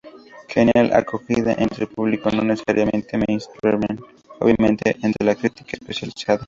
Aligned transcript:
Genial 0.47 0.93
acogida 0.95 1.53
entre 1.59 1.83
el 1.83 1.87
público, 1.91 2.31
no 2.31 2.41
necesariamente 2.41 3.19
mainstream, 3.19 3.83
obviamente, 4.39 4.95
y 4.99 5.05
entre 5.05 5.23
la 5.23 5.35
crítica 5.35 5.73
especializada. 5.77 6.39